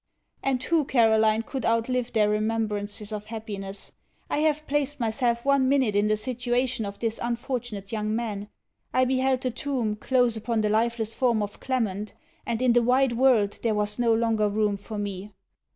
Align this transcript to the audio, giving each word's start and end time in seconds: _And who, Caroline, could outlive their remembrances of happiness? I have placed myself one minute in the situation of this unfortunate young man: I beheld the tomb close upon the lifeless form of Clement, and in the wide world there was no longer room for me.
_And 0.41 0.63
who, 0.63 0.83
Caroline, 0.83 1.43
could 1.43 1.63
outlive 1.63 2.11
their 2.11 2.27
remembrances 2.27 3.11
of 3.13 3.27
happiness? 3.27 3.91
I 4.31 4.39
have 4.39 4.65
placed 4.65 4.99
myself 4.99 5.45
one 5.45 5.69
minute 5.69 5.95
in 5.95 6.07
the 6.07 6.17
situation 6.17 6.85
of 6.87 6.97
this 6.97 7.19
unfortunate 7.21 7.91
young 7.91 8.15
man: 8.15 8.49
I 8.95 9.05
beheld 9.05 9.41
the 9.41 9.51
tomb 9.51 9.95
close 9.95 10.35
upon 10.35 10.61
the 10.61 10.69
lifeless 10.69 11.13
form 11.13 11.43
of 11.43 11.59
Clement, 11.59 12.15
and 12.47 12.63
in 12.63 12.73
the 12.73 12.81
wide 12.81 13.11
world 13.11 13.59
there 13.61 13.75
was 13.75 13.99
no 13.99 14.11
longer 14.11 14.49
room 14.49 14.75
for 14.75 14.97
me. 14.97 15.33